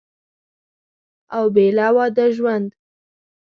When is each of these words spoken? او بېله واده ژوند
او 1.37 1.45
بېله 1.55 1.87
واده 1.95 2.25
ژوند 2.35 2.69